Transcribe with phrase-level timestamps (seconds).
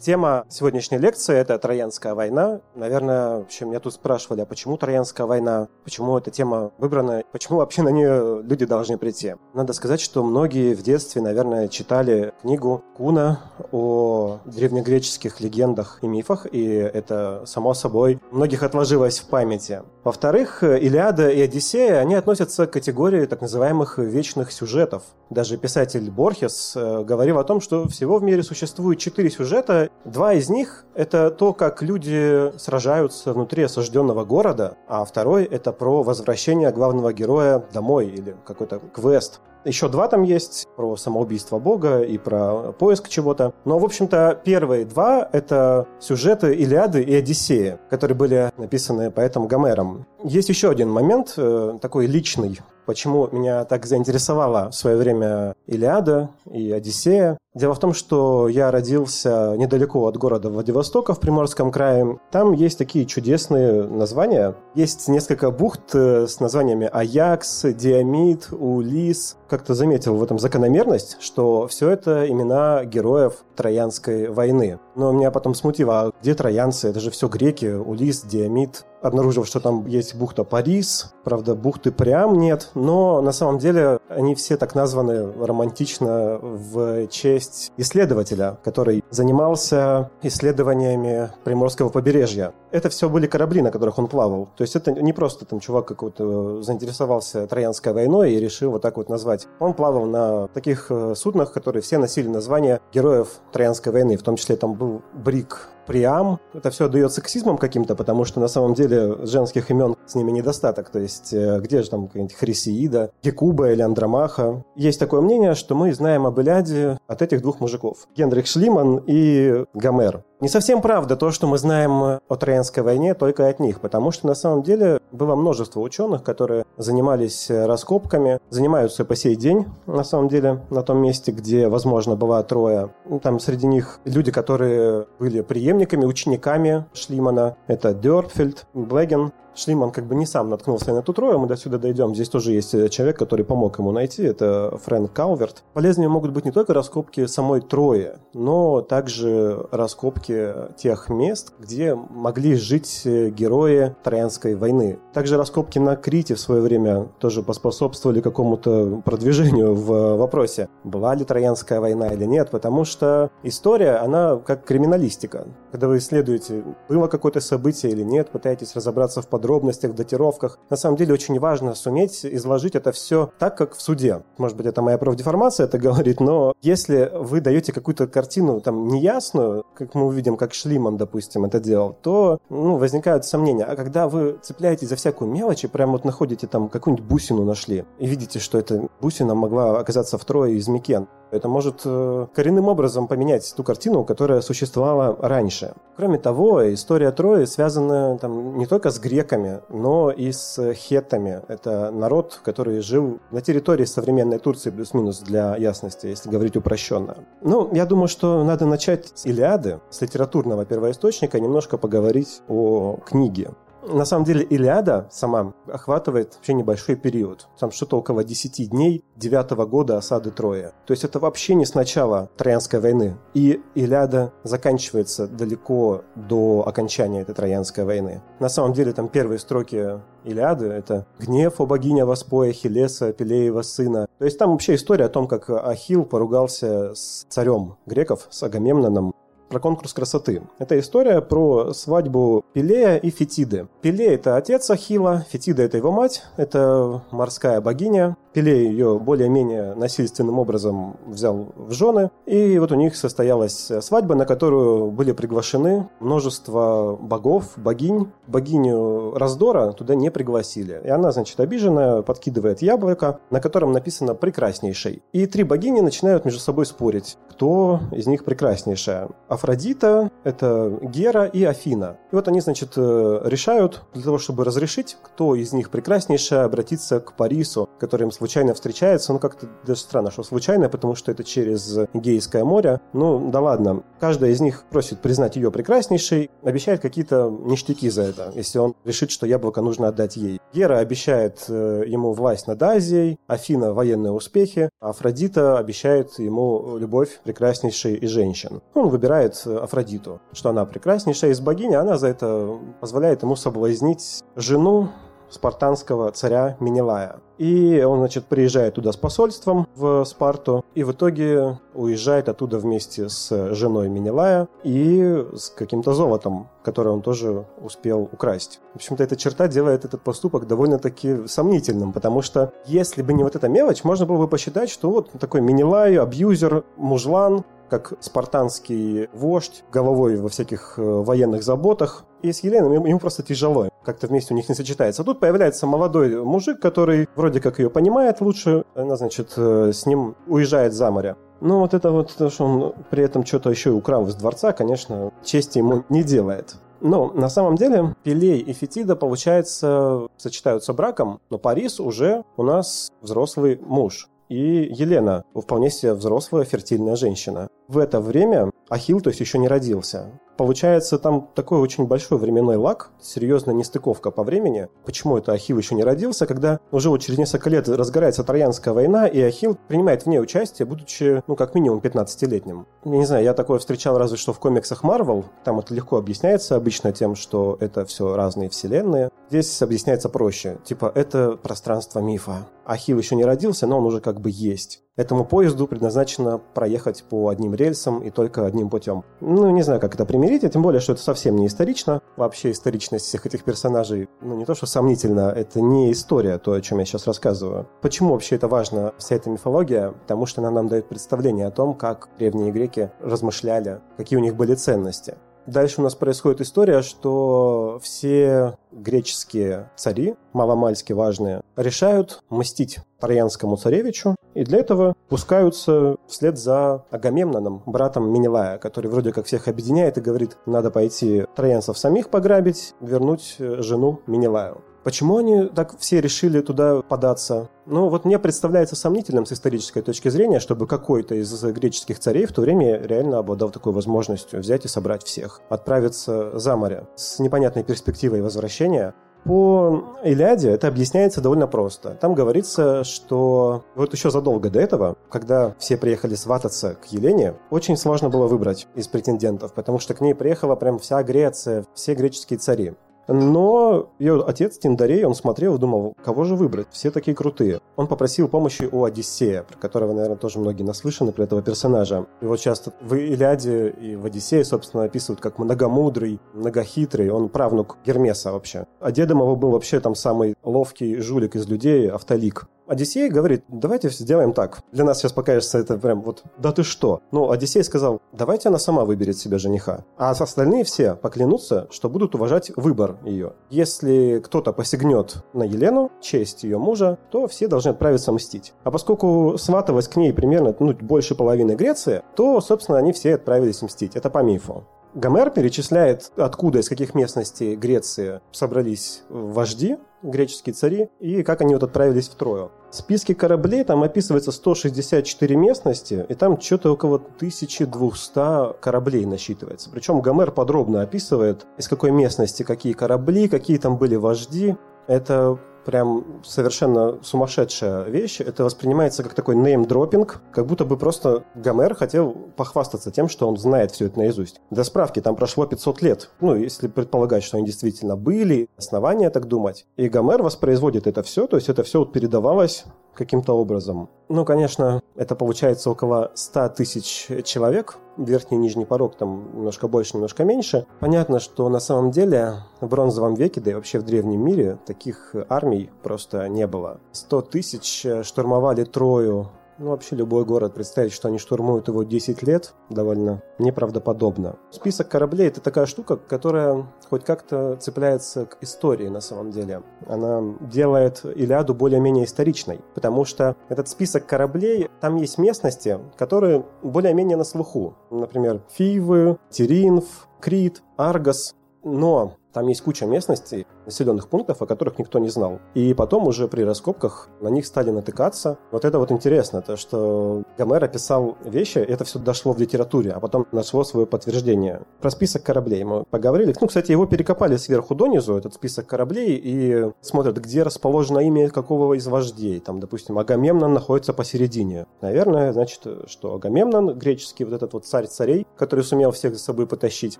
[0.00, 2.62] Тема сегодняшней лекции– это Троянская война.
[2.74, 5.68] Наверное, в общем, меня тут спрашивали, а почему Троянская война?
[5.84, 7.22] Почему эта тема выбрана?
[7.32, 9.34] Почему вообще на нее люди должны прийти?
[9.52, 13.40] Надо сказать, что многие в детстве, наверное, читали книгу Куна
[13.72, 19.82] о древнегреческих легендах и мифах, и это, само собой, многих отложилось в памяти.
[20.02, 25.02] Во-вторых, Илиада и Одиссея, они относятся к категории так называемых вечных сюжетов.
[25.28, 30.34] Даже писатель Борхес э, говорил о том, что всего в мире существует четыре сюжета, два
[30.34, 36.70] из них– это то, как люди сражаются внутри осажденного города, а второй– это про возвращение
[36.70, 39.40] главного героя домой или какой-то квест.
[39.64, 43.52] Еще два там есть про самоубийство Бога и про поиск чего-то.
[43.66, 50.06] Но, в общем-то, первые два— это сюжеты Илиады и Одиссея, которые были написаны поэтом Гомером.
[50.24, 56.30] Есть еще один момент, э, такой личный, почему меня так заинтересовала в свое время Илиада
[56.50, 57.36] и Одиссея.
[57.52, 62.20] Дело в том, что я родился недалеко от города Владивостока в Приморском крае.
[62.30, 64.54] Там есть такие чудесные названия.
[64.76, 69.36] Есть несколько бухт э, с названиями Аякс, Диамид, Улис.
[69.48, 74.78] Как-то заметил в этом закономерность, что все это имена героев Троянской войны.
[74.94, 76.88] Но меня потом смутило, а где троянцы?
[76.88, 82.38] Это же все греки, Улис, Диамид, обнаружил, что там есть бухта Парис, правда, бухты Прям
[82.38, 87.39] нет, но на самом деле они все так названы романтично в честь
[87.76, 92.52] исследователя, который занимался исследованиями Приморского побережья.
[92.70, 94.48] Это все были корабли, на которых он плавал.
[94.56, 98.96] То есть это не просто там чувак какой-то заинтересовался Троянской войной и решил вот так
[98.96, 99.48] вот назвать.
[99.58, 104.16] Он плавал на таких э, суднах, которые все носили название героев Троянской войны.
[104.16, 106.38] В том числе там был Брик Приам.
[106.54, 110.90] Это все дает сексизмом каким-то, потому что на самом деле женских имен с ними недостаток.
[110.90, 114.64] То есть э, где же там какая-нибудь Хрисеида, Гекуба или Андромаха.
[114.76, 118.08] Есть такое мнение, что мы знаем об Иляде от этих двух мужиков.
[118.16, 120.24] Генрих Шлиман и Гомер.
[120.40, 124.26] Не совсем правда то, что мы знаем о Троянской войне только от них, потому что
[124.26, 130.28] на самом деле было множество ученых, которые занимались раскопками, занимаются по сей день, на самом
[130.28, 132.88] деле, на том месте, где, возможно, была Троя.
[133.22, 137.56] Там среди них люди, которые были преемниками, учениками Шлимана.
[137.66, 141.78] Это Дёрфельд, Блеген, Шлиман как бы не сам наткнулся на эту трою, мы до сюда
[141.78, 142.14] дойдем.
[142.14, 145.62] Здесь тоже есть э, человек, который помог ему найти, это Фрэнк Калверт.
[145.74, 152.54] Полезными могут быть не только раскопки самой Трои, но также раскопки тех мест, где могли
[152.54, 154.98] жить э, герои Троянской войны.
[155.12, 161.24] Также раскопки на Крите в свое время тоже поспособствовали какому-то продвижению в вопросе, была ли
[161.24, 165.46] Троянская война или нет, потому что история, она как криминалистика.
[165.70, 170.58] Когда вы исследуете, было какое-то событие или нет, пытаетесь разобраться в подробностях, датировках.
[170.68, 174.22] На самом деле очень важно суметь изложить это все так, как в суде.
[174.38, 179.64] Может быть, это моя профдеформация это говорит, но если вы даете какую-то картину там неясную,
[179.74, 183.64] как мы увидим, как Шлиман, допустим, это делал, то ну, возникают сомнения.
[183.64, 187.84] А когда вы цепляетесь за всякую мелочь и прямо вот находите там какую-нибудь бусину нашли
[187.98, 193.06] и видите, что эта бусина могла оказаться втрое из Микен, это может э, коренным образом
[193.06, 195.59] поменять ту картину, которая существовала раньше.
[195.96, 201.42] Кроме того, история Трои связана там, не только с греками, но и с хеттами.
[201.48, 207.16] Это народ, который жил на территории современной Турции, плюс-минус для ясности, если говорить упрощенно.
[207.42, 213.50] Ну, я думаю, что надо начать с Илиады, с литературного первоисточника, немножко поговорить о книге.
[213.82, 217.48] На самом деле Илиада сама охватывает вообще небольшой период.
[217.58, 220.72] Там что-то около 10 дней девятого года осады Троя.
[220.86, 223.16] То есть это вообще не с начала Троянской войны.
[223.34, 228.22] И Илиада заканчивается далеко до окончания этой Троянской войны.
[228.38, 234.06] На самом деле там первые строки Илиады— это гнев о богине воспоя Хилеса, Пелеева сына.
[234.18, 239.14] То есть там вообще история о том, как Ахил поругался с царем греков, с Агамемноном,
[239.50, 240.42] про конкурс красоты.
[240.58, 243.68] Это история про свадьбу Пелея и Фетиды.
[243.82, 248.16] Пелея– это отец Ахила, Фетида– это его мать, это морская богиня.
[248.32, 254.24] Пелей ее более-менее насильственным образом взял в жены, и вот у них состоялась свадьба, на
[254.24, 258.08] которую были приглашены множество богов, богинь.
[258.28, 260.80] Богиню раздора туда не пригласили.
[260.84, 265.02] И она, значит, обиженная, подкидывает яблоко, на котором написано «прекраснейший».
[265.12, 269.08] И три богини начинают между собой спорить, кто из них прекраснейшая.
[269.40, 271.96] Афродита, это Гера и Афина.
[272.12, 277.00] И вот они, значит, э, решают для того, чтобы разрешить, кто из них прекраснейшая, обратиться
[277.00, 281.24] к Парису, который им случайно встречается, ну как-то даже странно, что случайно, потому что это
[281.24, 282.80] через Гейское море.
[282.92, 283.82] Ну, да ладно.
[283.98, 289.10] Каждая из них просит признать ее прекраснейшей, обещает какие-то ништяки за это, если он решит,
[289.10, 290.38] что яблоко нужно отдать ей.
[290.52, 297.20] Гера обещает э, ему власть над Азией, Афина военные успехи, а Афродита обещает ему любовь
[297.24, 298.60] прекраснейшей из женщин.
[298.74, 304.22] Он выбирает э, Афродиту, что она прекраснейшая из богини, она за это позволяет ему соблазнить
[304.36, 304.90] жену
[305.30, 307.20] спартанского царя Менелая.
[307.38, 313.08] И он, значит, приезжает туда с посольством в Спарту, и в итоге уезжает оттуда вместе
[313.08, 318.60] с женой Менелая и с каким-то золотом, которое он тоже успел украсть.
[318.74, 323.36] В общем-то, эта черта делает этот поступок довольно-таки сомнительным, потому что если бы не вот
[323.36, 329.64] эта мелочь, можно было бы посчитать, что вот такой Менелай, абьюзер, мужлан, как спартанский вождь,
[329.72, 332.04] головой во всяких э, военных заботах.
[332.22, 335.02] И с Еленой ему просто тяжело, как-то вместе у них не сочетается.
[335.02, 339.86] А тут появляется молодой мужик, который вроде как ее понимает лучше, она, значит, э, с
[339.86, 341.16] ним уезжает за море.
[341.40, 344.52] Но вот это вот, то, что он при этом что-то еще и украл из дворца,
[344.52, 346.56] конечно, чести ему не делает.
[346.82, 352.90] Но на самом деле Пелей и Фетида, получается, сочетаются браком, но Парис уже у нас
[353.00, 357.48] взрослый муж и Елена, вполне себе взрослая фертильная женщина.
[357.70, 360.10] В это время Ахилл, то есть еще не родился.
[360.36, 364.66] Получается, там такой очень большой временной лаг, серьезная нестыковка по времени.
[364.84, 369.06] Почему это Ахилл еще не родился, когда уже вот через несколько лет разгорается Троянская война,
[369.06, 372.66] и Ахилл принимает в ней участие, будучи, ну, как минимум 15-летним.
[372.84, 375.26] Я не знаю, я такое встречал разве что в комиксах Марвел.
[375.44, 379.10] Там это легко объясняется обычно тем, что это все разные вселенные.
[379.28, 380.58] Здесь объясняется проще.
[380.64, 382.48] Типа, это пространство мифа.
[382.64, 384.82] Ахилл еще не родился, но он уже как бы есть.
[385.00, 389.02] Этому поезду предназначено проехать по одним рельсам и только одним путем.
[389.22, 392.02] Ну, не знаю, как это примирить, а тем более, что это совсем не исторично.
[392.18, 396.60] Вообще историчность всех этих персонажей, ну, не то, что сомнительно, это не история, то, о
[396.60, 397.66] чем я сейчас рассказываю.
[397.80, 399.92] Почему вообще это важно, вся эта мифология?
[399.92, 404.36] Потому что она нам дает представление о том, как древние греки размышляли, какие у них
[404.36, 405.14] были ценности.
[405.50, 414.14] Дальше у нас происходит история, что все греческие цари, маломальски важные, решают мстить троянскому царевичу,
[414.34, 420.00] и для этого пускаются вслед за Агамемноном, братом Менелая, который вроде как всех объединяет и
[420.00, 424.62] говорит, надо пойти троянцев самих пограбить, вернуть э, жену Менелаю.
[424.82, 427.50] Почему они так все решили туда податься?
[427.66, 432.32] Ну, вот мне представляется сомнительным с исторической точки зрения, чтобы какой-то из греческих царей в
[432.32, 437.62] то время реально обладал такой возможностью взять и собрать всех, отправиться за море с непонятной
[437.62, 438.94] перспективой возвращения.
[439.24, 441.90] По Илиаде это объясняется довольно просто.
[442.00, 447.76] Там говорится, что вот еще задолго до этого, когда все приехали свататься к Елене, очень
[447.76, 452.38] сложно было выбрать из претендентов, потому что к ней приехала прям вся Греция, все греческие
[452.38, 452.74] цари.
[453.08, 456.68] Но ее отец Тиндарей, он смотрел и думал, кого же выбрать?
[456.70, 457.60] Все такие крутые.
[457.76, 462.06] Он попросил помощи у Одиссея, про которого, наверное, тоже многие наслышаны, про этого персонажа.
[462.20, 467.10] Его часто в Илиаде и в Одиссее, собственно, описывают как многомудрый, многохитрый.
[467.10, 468.66] Он правнук Гермеса вообще.
[468.80, 472.46] А дедом его был вообще там самый ловкий жулик из людей, Автолик.
[472.70, 474.60] Одиссей говорит, давайте сделаем так.
[474.70, 477.02] Для нас сейчас покажется это прям вот, да ты что?
[477.10, 479.84] Но Одиссей сказал, давайте она сама выберет себе жениха.
[479.98, 483.32] А остальные все поклянутся, что будут уважать выбор ее.
[483.50, 488.52] Если кто-то посягнет на Елену, честь ее мужа, то все должны отправиться мстить.
[488.62, 493.62] А поскольку сваталось к ней примерно ну, больше половины Греции, то, собственно, они все отправились
[493.62, 493.96] мстить.
[493.96, 494.64] Это по мифу.
[494.94, 501.62] Гомер перечисляет, откуда, из каких местностей Греции собрались вожди, греческие цари, и как они вот
[501.62, 502.50] отправились в Трою.
[502.70, 509.70] В списке кораблей там описывается 164 местности, и там что-то около 1200 кораблей насчитывается.
[509.70, 514.56] Причем Гомер подробно описывает, из какой местности какие корабли, какие там были вожди.
[514.86, 518.20] Это прям совершенно сумасшедшая вещь.
[518.20, 523.36] Это воспринимается как такой неймдропинг, как будто бы просто Гомер хотел похвастаться тем, что он
[523.36, 524.40] знает все это наизусть.
[524.50, 526.10] Для справки, там прошло 500 лет.
[526.20, 529.66] Ну, если предполагать, что они действительно были, основания так думать.
[529.76, 532.64] И Гомер воспроизводит это все, то есть это все передавалось
[533.00, 533.88] каким-то образом.
[534.10, 537.78] Ну, конечно, это получается около 100 тысяч человек.
[537.96, 540.66] Верхний и нижний порог там немножко больше, немножко меньше.
[540.80, 545.14] Понятно, что на самом деле в бронзовом веке, да и вообще в древнем мире, таких
[545.30, 546.80] армий просто не было.
[546.92, 549.30] 100 тысяч штурмовали Трою
[549.60, 554.36] ну, вообще любой город, представить, что они штурмуют его 10 лет, довольно неправдоподобно.
[554.50, 559.62] Список кораблей– это такая штука, которая хоть как-то цепляется к истории на самом деле.
[559.86, 567.18] Она делает Илиаду более-менее историчной, потому что этот список кораблей, там есть местности, которые более-менее
[567.18, 567.74] на слуху.
[567.90, 571.34] Например, Фивы, Теринф, Крит, Аргос.
[571.62, 575.40] Но Там есть куча местностей, населенных пунктов, о которых никто не знал.
[575.54, 578.38] И потом уже при раскопках на них стали натыкаться.
[578.52, 583.00] Вот это вот интересно, то что Гомер описал вещи, это все дошло в литературе, а
[583.00, 584.62] потом нашло свое подтверждение.
[584.80, 586.34] Про список кораблей мы поговорили.
[586.40, 591.74] Ну, кстати, его перекопали сверху донизу, этот список кораблей, и смотрят, где расположено имя какого
[591.74, 592.38] из вождей.
[592.40, 594.66] Там, допустим, Агамемнон находится посередине.
[594.80, 599.46] Наверное, значит, что Агамемнон, греческий вот этот вот царь царей, который сумел всех за собой
[599.46, 599.98] потащить,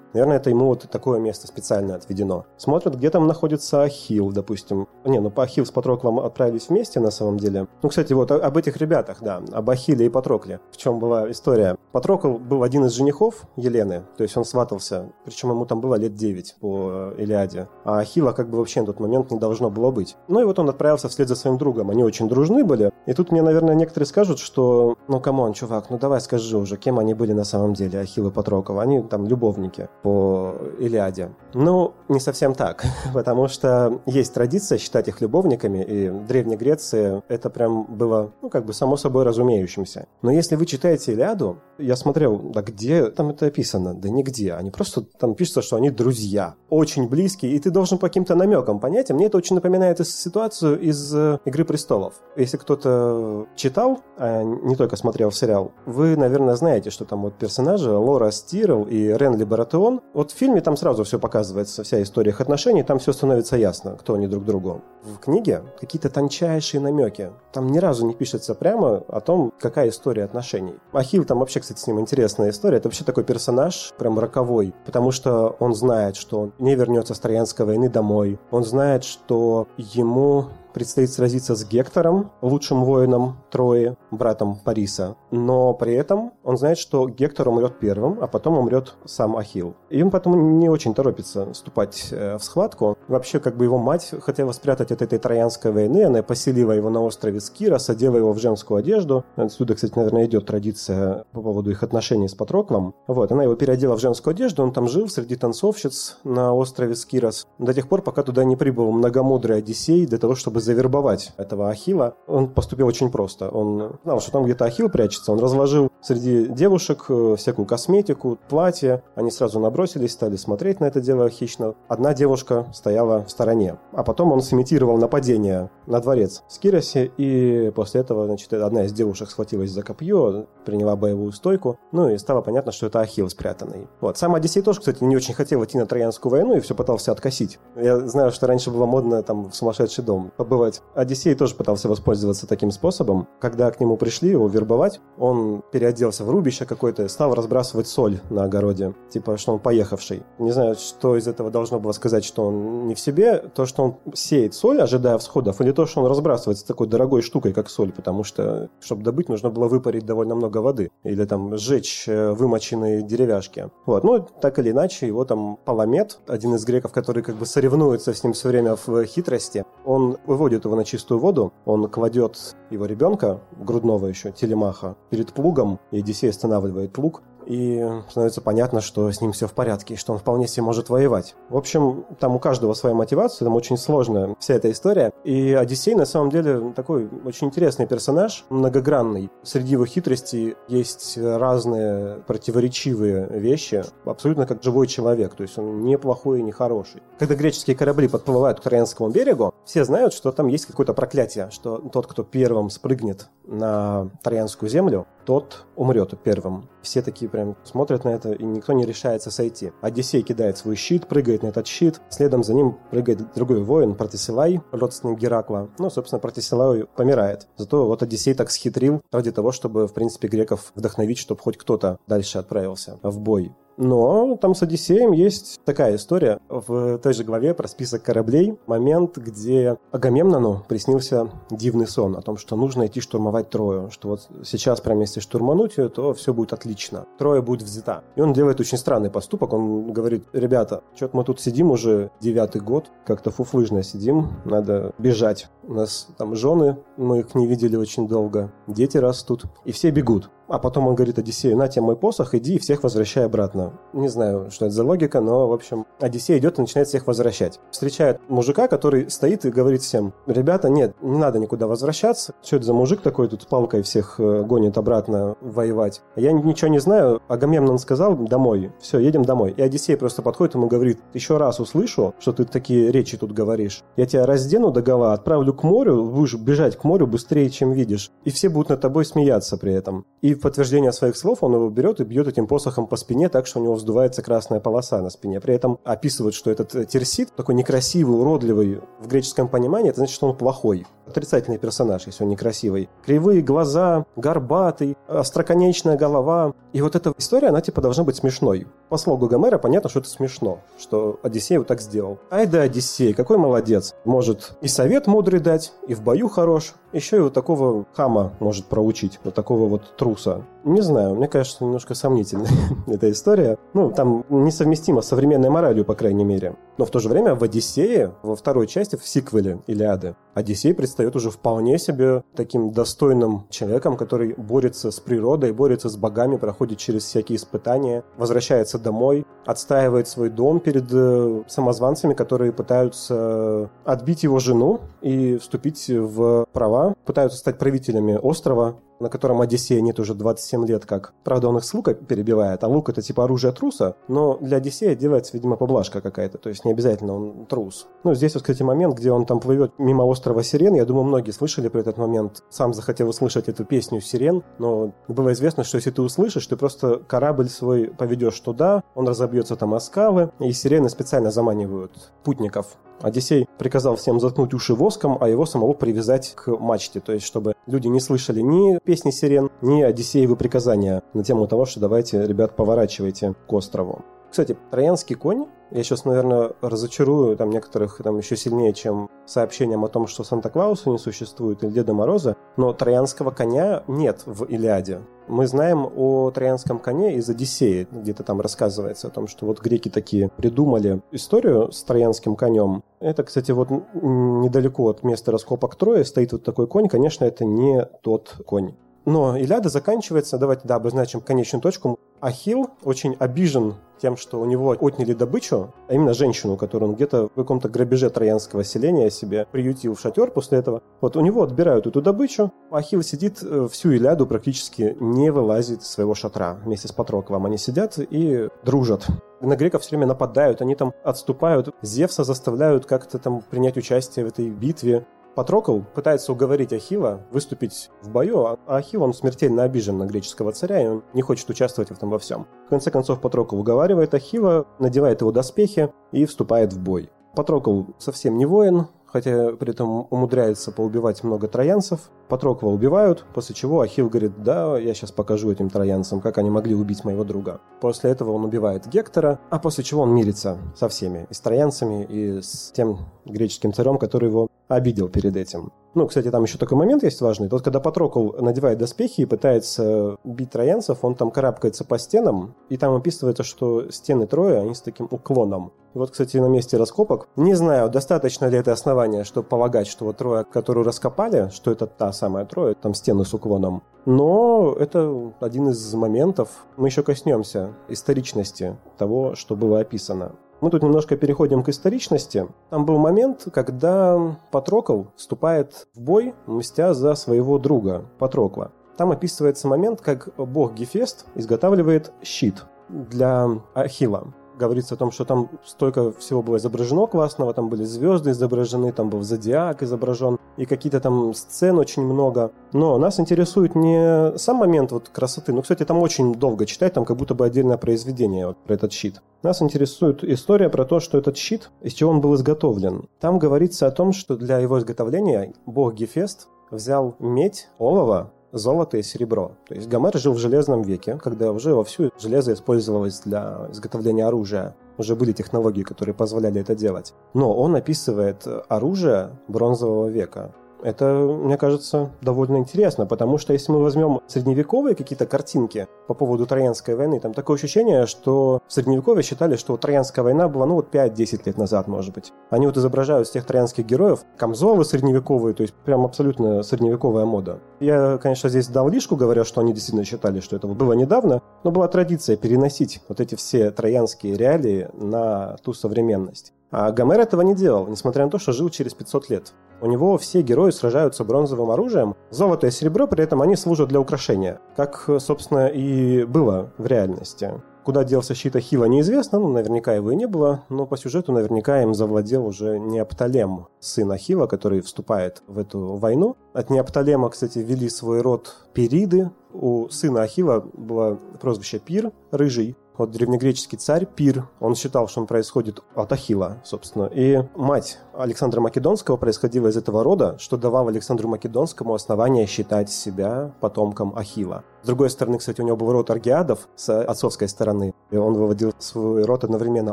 [0.12, 2.19] наверное, это ему вот такое место специально отведено.
[2.56, 4.88] Смотрят, где там находится Ахилл, допустим.
[5.04, 7.66] Не, ну по Ахилл с Патроклом отправились вместе на самом деле.
[7.82, 10.60] Ну, кстати, вот об этих ребятах, да, об Ахилле и Патрокле.
[10.70, 11.76] В чем была история?
[11.92, 16.14] Патрокл был один из женихов Елены, то есть он сватался, причем ему там было лет
[16.14, 17.68] 9 по Илиаде.
[17.84, 20.16] А Ахилла как бы вообще на тот момент не должно было быть.
[20.28, 21.90] Ну и вот он отправился вслед за своим другом.
[21.90, 22.92] Они очень дружны были.
[23.06, 26.76] И тут мне, наверное, некоторые скажут, что ну come on, чувак, ну давай скажи уже,
[26.76, 28.78] кем они были на самом деле, Ахилл и Патрокл.
[28.78, 31.32] Они там любовники по Илиаде.
[31.54, 37.22] Ну, не совсем так, потому что есть традиция считать их любовниками, и в Древней Греции
[37.28, 40.06] это прям было, ну, как бы само собой разумеющимся.
[40.22, 43.94] Но если вы читаете Илиаду, я смотрел, да где там это описано?
[43.94, 44.52] Да нигде.
[44.52, 48.78] Они просто там пишутся, что они друзья, очень близкие, и ты должен по каким-то намекам
[48.78, 49.10] понять.
[49.10, 52.14] А мне это очень напоминает ситуацию из э, «Игры престолов».
[52.36, 57.90] Если кто-то читал, а не только смотрел сериал, вы, наверное, знаете, что там вот персонажи
[57.90, 60.00] Лора Стирл и Рен Баратеон.
[60.12, 63.96] Вот в фильме там сразу все показывается, вся история их отношений, там все становится ясно,
[63.96, 64.82] кто они друг другу.
[65.02, 67.30] В книге какие-то тончайшие намеки.
[67.52, 70.74] Там ни разу не пишется прямо о том, какая история отношений.
[70.92, 72.78] Ахилл там вообще, кстати, с ним интересная история.
[72.78, 77.18] Это вообще такой персонаж, прям роковой, потому что он знает, что он не вернется с
[77.18, 78.38] Троянской войны домой.
[78.50, 85.16] Он знает, что ему предстоит сразиться с Гектором, лучшим воином Трои, братом Париса.
[85.30, 89.74] Но при этом он знает, что Гектор умрет первым, а потом умрет сам Ахилл.
[89.90, 92.96] И он поэтому не очень торопится вступать э, в схватку.
[93.08, 96.04] Вообще, как бы его мать хотела спрятать от этой Троянской войны.
[96.04, 99.24] Она поселила его на острове Скира, одела его в женскую одежду.
[99.36, 102.94] Отсюда, кстати, наверное, идет традиция по поводу их отношений с Патроклом.
[103.06, 107.46] Вот, она его переодела в женскую одежду, он там жил среди танцовщиц на острове Скирос
[107.58, 112.14] до тех пор, пока туда не прибыл многомудрый Одиссей для того, чтобы завербовать этого Ахила,
[112.26, 113.48] он поступил очень просто.
[113.48, 119.02] Он знал, что там где-то Ахил прячется, он разложил среди девушек э, всякую косметику, платье.
[119.14, 121.74] Они сразу набросились, стали смотреть на это дело хищно.
[121.88, 123.78] Одна девушка стояла в стороне.
[123.92, 128.92] А потом он сымитировал нападение на дворец в Скиросе, и после этого, значит, одна из
[128.92, 133.88] девушек схватилась за копье, приняла боевую стойку, ну и стало понятно, что это Ахилл спрятанный.
[134.00, 134.16] Вот.
[134.16, 137.58] Сам Одиссей тоже, кстати, не очень хотел идти на Троянскую войну и все пытался откосить.
[137.76, 140.82] Я знаю, что раньше было модно там в сумасшедший дом побывать.
[140.94, 143.28] Одиссей тоже пытался воспользоваться таким способом.
[143.40, 148.44] Когда к нему пришли его вербовать, он переоделся в рубище какое-то, стал разбрасывать соль на
[148.44, 148.94] огороде.
[149.10, 150.24] Типа, что он поехавший.
[150.38, 153.38] Не знаю, что из этого должно было сказать, что он не в себе.
[153.54, 157.52] То, что он сеет соль, ожидая всходов, или то, что он разбрасывается такой дорогой штукой,
[157.52, 160.90] как соль, потому что, чтобы добыть, нужно было выпарить довольно много воды.
[161.04, 163.70] Или там сжечь э, вымоченные деревяшки.
[163.86, 164.02] Вот.
[164.02, 168.24] Ну, так или иначе, его там Паламет, один из греков, который как бы соревнуется с
[168.24, 173.40] ним все время в хитрости, он выводит его на чистую воду, он кладет его ребенка,
[173.58, 179.32] грудного еще, телемаха, перед плугом, и Одиссей останавливает плуг, и становится понятно, что с ним
[179.32, 181.34] все в порядке, что он вполне себе может воевать.
[181.48, 185.12] В общем, там у каждого своя мотивация, там очень сложная вся эта история.
[185.24, 189.30] И Одиссей на самом деле такой очень интересный персонаж, многогранный.
[189.42, 195.98] Среди его хитростей есть разные противоречивые вещи, абсолютно как живой человек, то есть он не
[195.98, 197.02] плохой и не хороший.
[197.18, 201.78] Когда греческие корабли подплывают к Троянскому берегу, все знают, что там есть какое-то проклятие, что
[201.78, 206.68] тот, кто первым спрыгнет на Троянскую землю, тот умрет первым.
[206.82, 209.72] Все такие прям смотрят на это, и никто не решается сойти.
[209.80, 214.60] Одиссей кидает свой щит, прыгает на этот щит, следом за ним прыгает другой воин, Протисилай,
[214.72, 215.70] родственник Геракла.
[215.78, 217.48] Ну, собственно, Протисилай помирает.
[217.56, 221.98] Зато вот Одиссей так схитрил ради того, чтобы, в принципе, греков вдохновить, чтобы хоть кто-то
[222.06, 223.52] дальше отправился в бой.
[223.80, 226.38] Но там с Одиссеем есть такая история.
[226.50, 232.36] В той же главе про список кораблей момент, где Агамемнону приснился дивный сон о том,
[232.36, 236.52] что нужно идти штурмовать Трою, что вот сейчас прямо если штурмануть ее, то все будет
[236.52, 237.06] отлично.
[237.18, 238.04] Троя будет взята.
[238.16, 239.54] И он делает очень странный поступок.
[239.54, 245.48] Он говорит, ребята, что-то мы тут сидим уже девятый год, как-то фуфлыжно сидим, надо бежать.
[245.62, 250.28] У нас там жены, мы их не видели очень долго, дети растут, и все бегут.
[250.50, 253.72] А потом он говорит Одиссею, на тебе мой посох, иди и всех возвращай обратно.
[253.92, 257.60] Не знаю, что это за логика, но, в общем, Одиссей идет и начинает всех возвращать.
[257.70, 262.34] Встречает мужика, который стоит и говорит всем, ребята, нет, не надо никуда возвращаться.
[262.42, 266.02] Что это за мужик такой тут палкой всех э, гонит обратно воевать?
[266.16, 269.54] Я ничего не знаю, Агамемнон сказал домой, все, едем домой.
[269.56, 273.32] И Одиссей просто подходит ему и говорит, еще раз услышу, что ты такие речи тут
[273.32, 277.72] говоришь, я тебя раздену до гола, отправлю к морю, будешь бежать к морю быстрее, чем
[277.72, 278.10] видишь.
[278.24, 280.04] И все будут над тобой смеяться при этом.
[280.22, 283.46] И в подтверждение своих слов он его берет и бьет этим посохом по спине так,
[283.46, 285.38] что у него вздувается красная полоса на спине.
[285.38, 290.14] При этом описывают, что этот э, Терсит, такой некрасивый, уродливый в греческом понимании, это значит,
[290.14, 290.86] что он плохой.
[291.06, 292.88] Отрицательный персонаж, если он некрасивый.
[293.04, 296.54] Кривые глаза, горбатый, остроконечная голова.
[296.72, 298.66] И вот эта история, она типа должна быть смешной.
[298.88, 302.18] По слогу Гомера понятно, что это смешно, что Одиссей вот так сделал.
[302.30, 303.94] Ай да Одиссей, какой молодец.
[304.04, 308.66] Может и совет мудрый дать, и в бою хорош, еще и вот такого хама может
[308.66, 310.29] проучить, вот такого вот труса.
[310.64, 312.50] Не знаю, мне кажется, немножко сомнительная
[312.86, 313.56] эта история.
[313.72, 316.56] Ну, там несовместимо с современной моралью, по крайней мере.
[316.78, 321.16] Но в то же время в «Одиссее», во второй части, в сиквеле «Илиады», Одиссей предстает
[321.16, 327.04] уже вполне себе таким достойным человеком, который борется с природой, борется с богами, проходит через
[327.04, 334.80] всякие испытания, возвращается домой, отстаивает свой дом перед э, самозванцами, которые пытаются отбить его жену
[335.02, 340.84] и вступить в права, пытаются стать правителями острова, на котором Одиссея нет уже 27 лет
[340.84, 341.14] как.
[341.24, 344.94] Правда, он их с лука перебивает, а лук это типа оружие труса, но для Одиссея
[344.94, 347.88] делается, видимо, поблажка какая-то, то есть не обязательно он трус.
[348.04, 351.32] Ну, здесь вот, кстати, момент, где он там плывет мимо острова Сирен, я думаю, многие
[351.32, 352.42] слышали про этот момент.
[352.50, 356.98] Сам захотел услышать эту песню Сирен, но было известно, что если ты услышишь, ты просто
[357.06, 363.48] корабль свой поведешь туда, он разобьется там о скалы, и сирены специально заманивают путников Одиссей
[363.58, 367.88] приказал всем заткнуть уши воском, а его самого привязать к мачте, то есть чтобы люди
[367.88, 373.34] не слышали ни песни сирен, ни Одиссеевы приказания на тему того, что давайте, ребят, поворачивайте
[373.46, 374.04] к острову.
[374.30, 379.88] Кстати, троянский конь, я сейчас, наверное, разочарую там некоторых там еще сильнее, чем сообщением о
[379.88, 385.00] том, что Санта-Клауса не существует или Деда Мороза, но троянского коня нет в Илиаде.
[385.28, 389.88] Мы знаем о троянском коне из Одиссеи, где-то там рассказывается о том, что вот греки
[389.88, 392.82] такие придумали историю с троянским конем.
[392.98, 396.88] Это, кстати, вот недалеко от места раскопок Трои стоит вот такой конь.
[396.88, 398.74] Конечно, это не тот конь.
[399.04, 401.98] Но Илиада заканчивается, давайте да, обозначим конечную точку.
[402.20, 407.28] Ахил очень обижен тем, что у него отняли добычу, а именно женщину, которую он где-то
[407.28, 410.82] в каком-то грабеже троянского селения себе приютил в шатер после этого.
[411.00, 415.88] Вот у него отбирают эту добычу, Ахилл сидит э, всю Иляду практически не вылазит из
[415.88, 417.46] своего шатра вместе с Патроклом.
[417.46, 419.06] Они сидят и дружат.
[419.40, 424.28] На греков все время нападают, они там отступают, Зевса заставляют как-то там принять участие в
[424.28, 425.06] этой битве.
[425.34, 430.82] Патрокл пытается уговорить Ахила выступить в бою, а Ахилл, он смертельно обижен на греческого царя,
[430.82, 432.46] и он не хочет участвовать в этом во всем.
[432.66, 437.10] В конце концов, Патрокл уговаривает Ахила, надевает его доспехи и вступает в бой.
[437.34, 442.10] Патрокл совсем не воин, хотя при этом умудряется поубивать много троянцев.
[442.28, 446.74] Патрокла убивают, после чего Ахилл говорит, да, я сейчас покажу этим троянцам, как они могли
[446.74, 447.60] убить моего друга.
[447.80, 452.04] После этого он убивает Гектора, а после чего он мирится со всеми, и с троянцами,
[452.04, 455.72] и с тем греческим царем, который его обидел перед этим.
[455.94, 457.48] Ну, кстати, там еще такой момент есть важный.
[457.48, 462.76] Тот, когда Патрокл надевает доспехи и пытается бить троянцев, он там карабкается по стенам, и
[462.76, 465.72] там описывается, что стены Троя, они с таким уклоном.
[465.94, 470.04] И вот, кстати, на месте раскопок, не знаю, достаточно ли это основание, чтобы полагать, что
[470.04, 473.82] вот Троя, которую раскопали, что это та самая Троя, там стены с уклоном.
[474.06, 480.36] Но это один из моментов, мы еще коснемся историчности того, что было описано.
[480.60, 482.46] Мы тут немножко переходим к историчности.
[482.68, 488.72] Там был момент, когда Патрокл вступает в бой, мстя за своего друга Патрокла.
[488.96, 495.48] Там описывается момент, как бог Гефест изготавливает щит для Ахила говорится о том, что там
[495.64, 501.00] столько всего было изображено классного, там были звезды изображены, там был зодиак изображен, и какие-то
[501.00, 502.52] там сцен очень много.
[502.72, 507.04] Но нас интересует не сам момент вот красоты, ну, кстати, там очень долго читать, там
[507.04, 509.22] как будто бы отдельное произведение вот про этот щит.
[509.42, 513.08] Нас интересует история про то, что этот щит, из чего он был изготовлен.
[513.18, 519.02] Там говорится о том, что для его изготовления бог Гефест взял медь, олово, золото и
[519.02, 519.52] серебро.
[519.68, 524.74] То есть Гомер жил в железном веке, когда уже вовсю железо использовалось для изготовления оружия.
[524.98, 527.14] Уже были технологии, которые позволяли это делать.
[527.34, 530.54] Но он описывает оружие бронзового века.
[530.82, 536.46] Это, мне кажется, довольно интересно, потому что если мы возьмем средневековые какие-то картинки по поводу
[536.46, 540.94] Троянской войны, там такое ощущение, что в Средневековье считали, что Троянская война была, ну, вот
[540.94, 542.32] 5-10 лет назад, может быть.
[542.50, 547.60] Они вот изображают тех троянских героев камзолы средневековые, то есть прям абсолютно средневековая мода.
[547.80, 551.70] Я, конечно, здесь дал лишку, говоря, что они действительно считали, что это было недавно, но
[551.70, 556.52] была традиция переносить вот эти все троянские реалии на ту современность.
[556.70, 559.52] А Гомер этого не делал, несмотря на то, что жил через 500 лет.
[559.80, 562.14] У него все герои сражаются бронзовым оружием.
[562.30, 567.54] Золото и серебро при этом они служат для украшения, как, собственно, и было в реальности.
[567.82, 571.82] Куда делся щит Ахилла, неизвестно, ну, наверняка его и не было, но по сюжету наверняка
[571.82, 576.36] им завладел уже Неопталем, сын Ахилла, который вступает в эту войну.
[576.52, 579.30] От Неопталема, кстати, вели свой род Периды.
[579.52, 585.26] У сына Ахилла было прозвище Пир, рыжий, вот древнегреческий царь Пир, он считал, что он
[585.26, 587.06] происходит от Ахила, собственно.
[587.06, 593.52] И мать Александра Македонского происходила из этого рода, что давало Александру Македонскому основание считать себя
[593.60, 594.64] потомком Ахила.
[594.82, 598.72] С другой стороны, кстати, у него был род аргиадов с отцовской стороны, и он выводил
[598.78, 599.92] свой род одновременно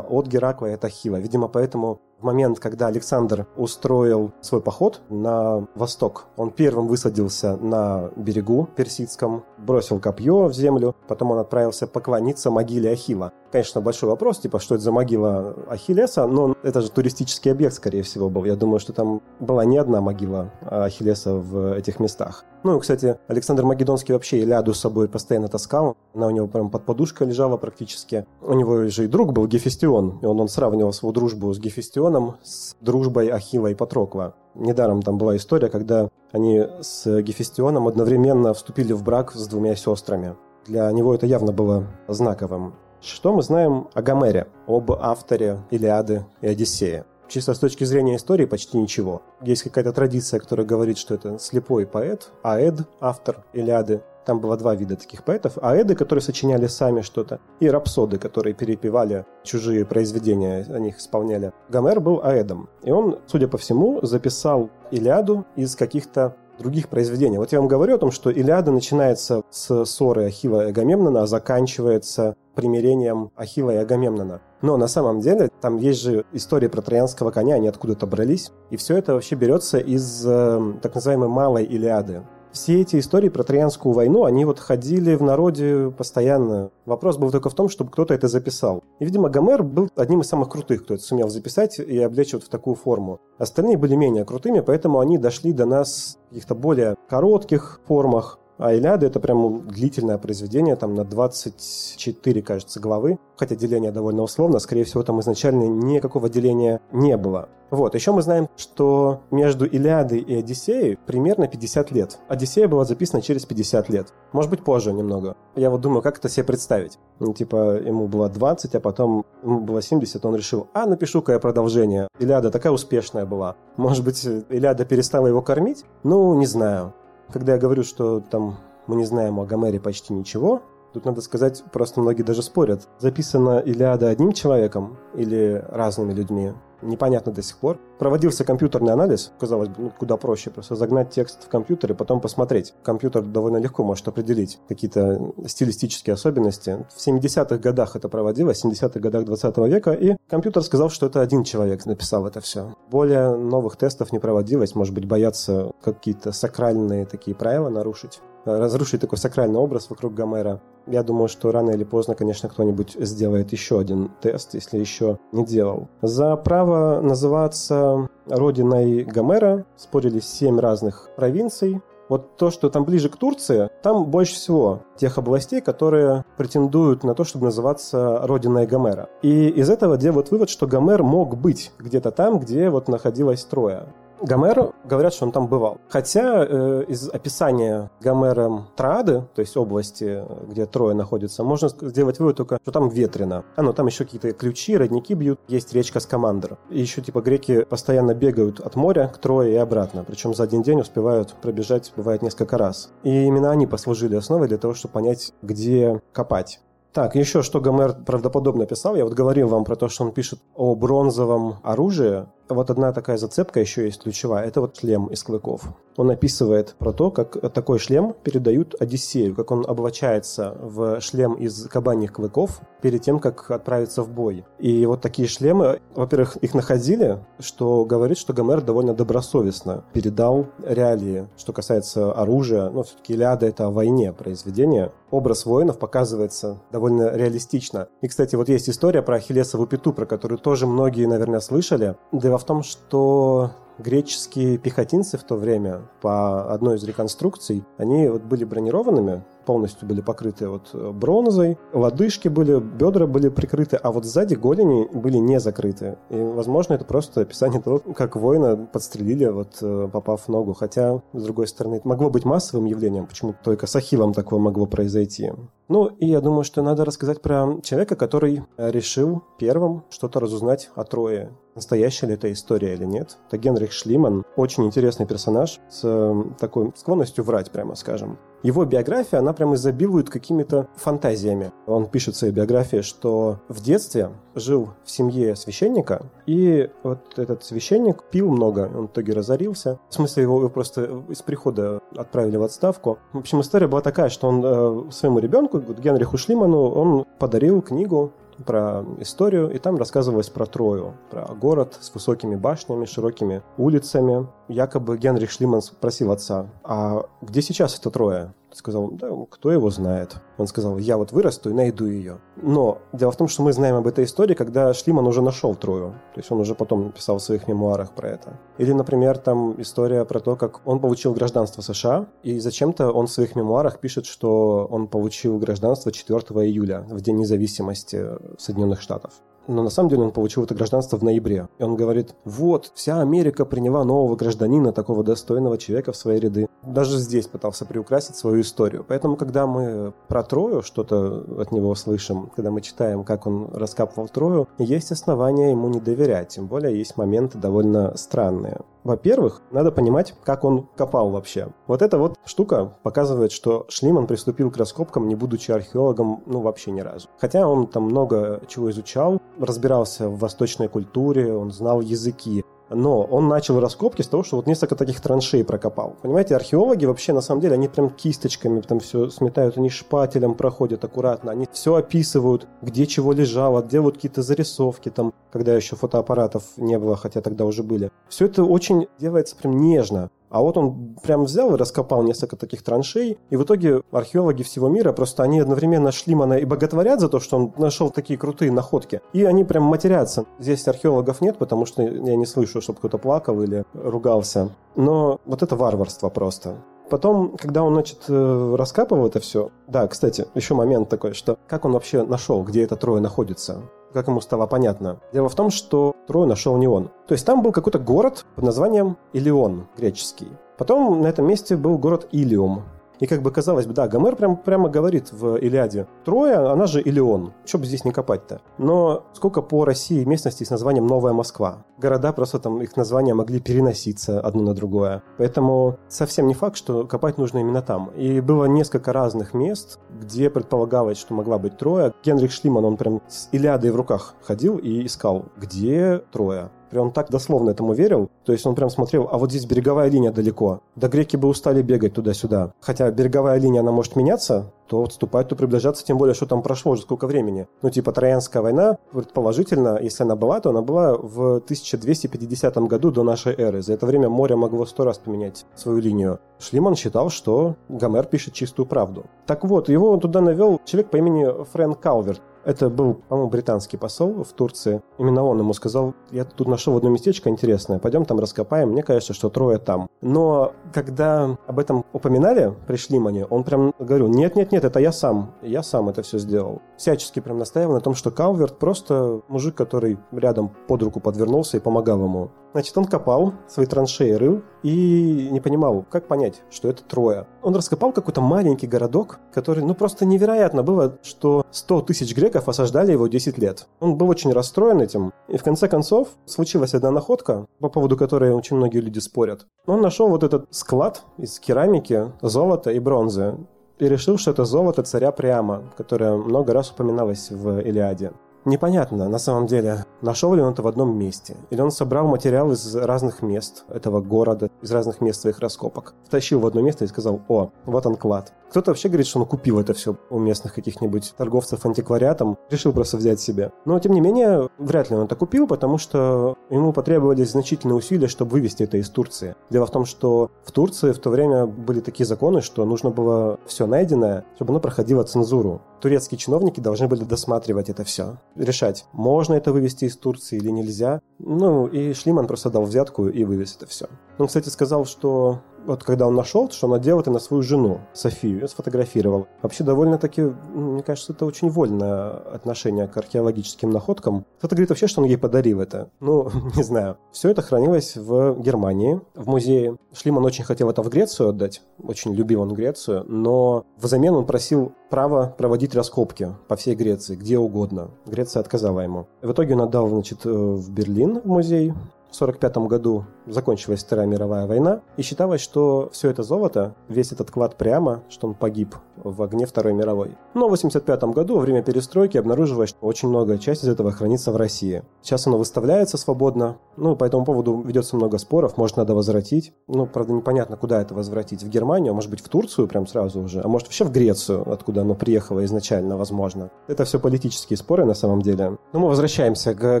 [0.00, 1.16] от Геракла и от Ахила.
[1.16, 8.10] Видимо, поэтому в момент, когда Александр устроил свой поход на восток, он первым высадился на
[8.16, 13.32] берегу персидском, бросил копье в землю, потом он отправился поклониться могиле Ахила.
[13.50, 18.02] Конечно, большой вопрос, типа, что это за могила Ахиллеса, но это же туристический объект, скорее
[18.02, 18.44] всего, был.
[18.44, 22.44] Я думаю, что там была не одна могила Ахиллеса в этих местах.
[22.62, 25.96] Ну и, кстати, Александр Македонский вообще Иляду с собой постоянно таскал.
[26.14, 28.26] Она у него прям под подушкой лежала практически.
[28.42, 32.36] У него же и друг был Гефестион, и он, он сравнивал свою дружбу с Гефестионом
[32.42, 34.34] с дружбой Ахилла и Патрокла.
[34.54, 40.36] Недаром там была история, когда они с Гефестионом одновременно вступили в брак с двумя сестрами.
[40.66, 42.74] Для него это явно было знаковым.
[43.00, 47.06] Что мы знаем о Гомере, об авторе Илиады и Одиссея?
[47.28, 49.22] Чисто с точки зрения истории почти ничего.
[49.40, 54.02] Есть какая-то традиция, которая говорит, что это слепой поэт, Аэд, автор Илиады.
[54.26, 55.58] Там было два вида таких поэтов.
[55.62, 61.52] Аэды, которые сочиняли сами что-то, и рапсоды, которые перепевали чужие произведения, о них исполняли.
[61.68, 62.68] Гомер был Аэдом.
[62.82, 67.38] И он, судя по всему, записал Илиаду из каких-то других произведений.
[67.38, 71.26] Вот я вам говорю о том, что Илиада начинается с ссоры Ахилла и Агамемнона, а
[71.26, 74.40] заканчивается примирением Ахилла и Агамемнона.
[74.62, 78.50] Но на самом деле там есть же история про троянского коня, они откуда-то брались.
[78.70, 83.44] И все это вообще берется из э, так называемой малой Илиады все эти истории про
[83.44, 86.70] Троянскую войну, они вот ходили в народе постоянно.
[86.86, 88.82] Вопрос был только в том, чтобы кто-то это записал.
[88.98, 92.44] И, видимо, Гомер был одним из самых крутых, кто это сумел записать и облечь вот
[92.44, 93.20] в такую форму.
[93.38, 98.38] Остальные были менее крутыми, поэтому они дошли до нас в каких-то более коротких формах.
[98.58, 103.18] А Илиада это прям длительное произведение, там на 24, кажется, главы.
[103.36, 107.48] Хотя деление довольно условно, скорее всего, там изначально никакого деления не было.
[107.70, 112.18] Вот, еще мы знаем, что между Илиадой и Одиссеей примерно 50 лет.
[112.26, 114.12] Одиссея была записана через 50 лет.
[114.32, 115.36] Может быть, позже немного.
[115.54, 116.98] Я вот думаю, как это себе представить.
[117.20, 121.38] Ну, типа, ему было 20, а потом ему было 70, он решил, а, напишу-ка я
[121.38, 122.08] продолжение.
[122.18, 123.56] Илиада такая успешная была.
[123.76, 125.84] Может быть, Илиада перестала его кормить?
[126.02, 126.94] Ну, не знаю.
[127.32, 130.62] Когда я говорю, что там мы не знаем о Гомере почти ничего,
[130.92, 136.52] Тут надо сказать, просто многие даже спорят, записана Илиада одним человеком или разными людьми.
[136.80, 137.78] Непонятно до сих пор.
[137.98, 142.20] Проводился компьютерный анализ, казалось бы, ну, куда проще, просто загнать текст в компьютер и потом
[142.20, 142.72] посмотреть.
[142.84, 146.86] Компьютер довольно легко может определить какие-то стилистические особенности.
[146.94, 151.20] В 70-х годах это проводилось, в 70-х годах 20 века, и компьютер сказал, что это
[151.20, 152.76] один человек написал это все.
[152.90, 159.18] Более новых тестов не проводилось, может быть, боятся какие-то сакральные такие правила нарушить разрушить такой
[159.18, 160.60] сакральный образ вокруг Гомера.
[160.86, 165.44] Я думаю, что рано или поздно, конечно, кто-нибудь сделает еще один тест, если еще не
[165.44, 165.88] делал.
[166.00, 171.82] За право называться родиной Гомера спорили семь разных провинций.
[172.08, 177.14] Вот то, что там ближе к Турции, там больше всего тех областей, которые претендуют на
[177.14, 179.10] то, чтобы называться родиной Гомера.
[179.20, 183.88] И из этого делают вывод, что Гомер мог быть где-то там, где вот находилась Троя.
[184.20, 185.78] Гомер, говорят, что он там бывал.
[185.88, 192.36] Хотя э, из описания Гомером Троады, то есть области, где Троя находится, можно сделать вывод
[192.36, 193.44] только, что там ветрено.
[193.56, 196.58] А ну, там еще какие-то ключи, родники бьют, есть речка Скамандр.
[196.70, 200.04] И еще, типа, греки постоянно бегают от моря к Трое и обратно.
[200.04, 202.90] Причем за один день успевают пробежать, бывает, несколько раз.
[203.02, 206.60] И именно они послужили основой для того, чтобы понять, где копать.
[206.92, 210.40] Так, еще что Гомер правдоподобно писал, я вот говорил вам про то, что он пишет
[210.54, 214.46] о бронзовом оружии, вот одна такая зацепка еще есть ключевая.
[214.46, 215.62] Это вот шлем из клыков.
[215.96, 221.66] Он описывает про то, как такой шлем передают Одиссею, как он облачается в шлем из
[221.66, 224.44] кабаньих клыков перед тем, как отправиться в бой.
[224.60, 231.26] И вот такие шлемы, во-первых, их находили, что говорит, что Гомер довольно добросовестно передал реалии,
[231.36, 232.70] что касается оружия.
[232.70, 234.92] Но все-таки Илиада— это о войне произведение.
[235.10, 237.88] Образ воинов показывается довольно реалистично.
[238.02, 241.96] И, кстати, вот есть история про Ахиллесову пету, про которую тоже многие, наверное, слышали.
[242.12, 248.22] Дело в том, что греческие пехотинцы в то время, по одной из реконструкций, они вот
[248.22, 254.34] были бронированными, полностью были покрыты вот бронзой, лодыжки были, бедра были прикрыты, а вот сзади
[254.34, 255.96] голени были не закрыты.
[256.10, 260.52] И, возможно, это просто описание того, как воина подстрелили, вот э, попав в ногу.
[260.52, 264.66] Хотя, с другой стороны, это могло быть массовым явлением, почему только с Ахиллом такое могло
[264.66, 265.32] произойти.
[265.68, 270.84] Ну, и я думаю, что надо рассказать про человека, который решил первым что-то разузнать о
[270.84, 271.30] Трое.
[271.54, 273.18] Настоящая ли это история или нет.
[273.28, 273.36] Это
[273.68, 278.18] Генрих Шлиман, очень интересный персонаж с э, такой склонностью врать, прямо скажем.
[278.42, 281.50] Его биография, она прям изобилует какими-то фантазиями.
[281.66, 287.44] Он пишет в своей биографии, что в детстве жил в семье священника, и вот этот
[287.44, 289.78] священник пил много, он в итоге разорился.
[289.88, 292.98] В смысле, его просто из прихода отправили в отставку.
[293.12, 298.12] В общем, история была такая, что он э, своему ребенку, Генриху Шлиману, он подарил книгу
[298.46, 304.26] про историю, и там рассказывалось про Трою, про город с высокими башнями, широкими улицами.
[304.48, 308.34] Якобы Генрих Шлиман спросил отца, а где сейчас эта Троя?
[308.52, 310.16] Сказал, да, кто его знает.
[310.38, 312.18] Он сказал, я вот вырасту и найду ее.
[312.36, 315.90] Но дело в том, что мы знаем об этой истории, когда Шлиман уже нашел Трою.
[316.14, 318.38] То есть он уже потом писал в своих мемуарах про это.
[318.56, 323.10] Или, например, там история про то, как он получил гражданство США, и зачем-то он в
[323.10, 328.06] своих мемуарах пишет, что он получил гражданство 4 июля, в День независимости
[328.38, 329.12] Соединенных Штатов
[329.48, 331.48] но на самом деле он получил это гражданство в ноябре.
[331.58, 336.48] И он говорит, вот, вся Америка приняла нового гражданина, такого достойного человека в свои ряды.
[336.62, 338.84] Даже здесь пытался приукрасить свою историю.
[338.86, 344.08] Поэтому, когда мы про Трою что-то от него слышим, когда мы читаем, как он раскапывал
[344.08, 346.28] Трою, есть основания ему не доверять.
[346.28, 348.58] Тем более есть моменты довольно странные.
[348.88, 351.48] Во-первых, надо понимать, как он копал вообще.
[351.66, 356.70] Вот эта вот штука показывает, что Шлиман приступил к раскопкам, не будучи археологом, ну, вообще
[356.70, 357.06] ни разу.
[357.18, 362.46] Хотя он там много чего изучал, разбирался в восточной культуре, он знал языки.
[362.70, 365.96] Но он начал раскопки с того, что вот несколько таких траншей прокопал.
[366.02, 370.84] Понимаете, археологи вообще на самом деле, они прям кисточками там все сметают, они шпателем проходят
[370.84, 376.78] аккуратно, они все описывают, где чего лежало, делают какие-то зарисовки там, когда еще фотоаппаратов не
[376.78, 377.90] было, хотя тогда уже были.
[378.08, 380.10] Все это очень делается прям нежно.
[380.30, 384.68] А вот он прям взял и раскопал несколько таких траншей, и в итоге археологи всего
[384.68, 389.00] мира просто они одновременно Шлимана и боготворят за то, что он нашел такие крутые находки,
[389.12, 390.26] и они прям матерятся.
[390.38, 394.50] Здесь археологов нет, потому что я не слышу, чтобы кто-то плакал или ругался.
[394.76, 396.56] Но вот это варварство просто.
[396.90, 399.50] Потом, когда он, значит, э, раскапывал это все...
[399.66, 403.62] Да, кстати, еще момент такой, что как он вообще нашел, где это трое находится?
[403.92, 405.00] Как ему стало понятно?
[405.12, 406.90] Дело в том, что трое нашел не он.
[407.06, 410.28] То есть там был какой-то город под названием Илион, греческий.
[410.58, 412.64] Потом на этом месте был город Илиум,
[413.00, 415.86] и как бы казалось бы, да, Гомер прям, прямо говорит в Илиаде.
[416.04, 417.32] Троя, она же Илион.
[417.44, 418.40] Что бы здесь не копать-то?
[418.58, 421.64] Но сколько по России местностей с названием Новая Москва?
[421.78, 425.02] Города просто там, их названия могли переноситься одно на другое.
[425.16, 427.90] Поэтому совсем не факт, что копать нужно именно там.
[427.96, 431.92] И было несколько разных мест, где предполагалось, что могла быть Троя.
[432.02, 436.50] Генрих Шлиман, он прям с Илиадой в руках ходил и искал, где Троя.
[436.70, 438.10] Прям так дословно этому верил.
[438.24, 440.60] То есть он прям смотрел, а вот здесь береговая линия далеко.
[440.76, 442.52] Да греки бы устали бегать туда-сюда.
[442.60, 446.72] Хотя береговая линия, она может меняться, то отступать, то приближаться, тем более, что там прошло
[446.72, 447.48] уже сколько времени.
[447.62, 453.02] Ну, типа, Троянская война, предположительно, если она была, то она была в 1250 году до
[453.02, 453.62] нашей эры.
[453.62, 456.20] За это время море могло сто раз поменять свою линию.
[456.38, 459.06] Шлиман считал, что Гомер пишет чистую правду.
[459.26, 462.20] Так вот, его туда навел человек по имени Фрэнк Калверт.
[462.48, 464.80] Это был, по-моему, британский посол в Турции.
[464.96, 469.12] Именно он ему сказал, я тут нашел одно местечко интересное, пойдем там раскопаем, мне кажется,
[469.12, 469.90] что трое там.
[470.00, 475.62] Но когда об этом упоминали, пришли мне, он прям говорил, нет-нет-нет, это я сам, я
[475.62, 476.62] сам это все сделал.
[476.78, 481.60] Всячески прям настаивал на том, что Калверт просто мужик, который рядом под руку подвернулся и
[481.60, 482.30] помогал ему.
[482.52, 487.26] Значит, он копал свои траншеи, рыл и не понимал, как понять, что это Троя.
[487.42, 492.92] Он раскопал какой-то маленький городок, который, ну, просто невероятно было, что 100 тысяч греков осаждали
[492.92, 493.68] его 10 лет.
[493.80, 495.12] Он был очень расстроен этим.
[495.28, 499.46] И в конце концов случилась одна находка, по поводу которой очень многие люди спорят.
[499.66, 503.36] Он нашел вот этот склад из керамики, золота и бронзы
[503.78, 508.12] и решил, что это золото царя Приама, которое много раз упоминалось в Илиаде.
[508.44, 511.36] Непонятно, на самом деле, нашел ли он это в одном месте.
[511.50, 515.94] Или он собрал материал из разных мест этого города, из разных мест своих раскопок.
[516.04, 518.32] Втащил в одно место и сказал, о, вот он клад.
[518.50, 522.96] Кто-то вообще говорит, что он купил это все у местных каких-нибудь торговцев антиквариатом, решил просто
[522.96, 523.52] взять себе.
[523.64, 528.08] Но, тем не менее, вряд ли он это купил, потому что ему потребовались значительные усилия,
[528.08, 529.34] чтобы вывести это из Турции.
[529.50, 533.38] Дело в том, что в Турции в то время были такие законы, что нужно было
[533.46, 535.60] все найденное, чтобы оно проходило цензуру.
[535.80, 541.00] Турецкие чиновники должны были досматривать это все, решать, можно это вывести из Турции или нельзя.
[541.18, 543.86] Ну, и Шлиман просто дал взятку и вывез это все.
[544.18, 547.80] Он, кстати, сказал, что вот когда он нашел, что он надел это на свою жену,
[547.92, 549.28] Софию, сфотографировал.
[549.42, 550.22] Вообще довольно-таки,
[550.54, 554.24] мне кажется, это очень вольное отношение к археологическим находкам.
[554.38, 555.90] Кто-то говорит вообще, что он ей подарил это.
[556.00, 556.96] Ну, не знаю.
[557.12, 559.76] Все это хранилось в Германии, в музее.
[559.92, 564.72] Шлиман очень хотел это в Грецию отдать, очень любил он Грецию, но взамен он просил
[564.88, 567.90] право проводить раскопки по всей Греции, где угодно.
[568.06, 569.06] Греция отказала ему.
[569.20, 571.74] В итоге он отдал, значит, э, в Берлин в музей,
[572.10, 577.30] в 1945 году закончилась Вторая мировая война, и считалось, что все это золото, весь этот
[577.30, 580.16] клад прямо, что он погиб в огне Второй мировой.
[580.34, 584.32] Но в 1985 году, во время перестройки, обнаружилось, что очень многая часть из этого хранится
[584.32, 584.82] в России.
[585.02, 589.52] Сейчас оно выставляется свободно, ну, по этому поводу ведется много споров, может, надо возвратить.
[589.66, 591.42] Ну, правда, непонятно, куда это возвратить.
[591.42, 594.50] В Германию, а может быть, в Турцию прям сразу уже, а может, вообще в Грецию,
[594.50, 596.50] откуда оно приехало изначально, возможно.
[596.66, 598.58] Это все политические споры на самом деле.
[598.72, 599.80] Но мы возвращаемся к